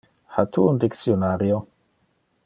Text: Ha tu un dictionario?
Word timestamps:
Ha 0.35 0.43
tu 0.55 0.63
un 0.69 0.79
dictionario? 0.83 1.59